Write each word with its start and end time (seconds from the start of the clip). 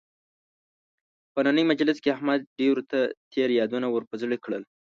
په 1.33 1.39
نننۍ 1.45 1.63
مجلس 1.71 1.97
کې 2.03 2.13
احمد 2.15 2.39
ډېرو 2.59 2.81
ته 2.91 2.99
تېر 3.31 3.49
یادونه 3.59 3.87
ور 3.89 4.03
په 4.09 4.15
زړه 4.21 4.35
کړل. 4.43 4.63